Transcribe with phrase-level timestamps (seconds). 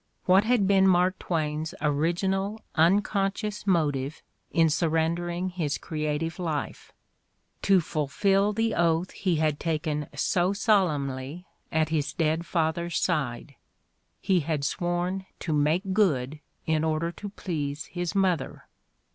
[0.25, 6.91] What had been Mark Twain's original, un ponseious motive in surrendering his creative life?
[7.61, 13.53] To ttulfiU the oath he had taken so solemnly at his dead /father's side;
[14.19, 18.65] he had sworn to "make good" in order to please his mother.